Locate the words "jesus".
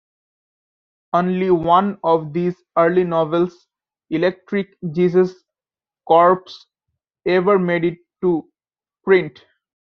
4.91-5.43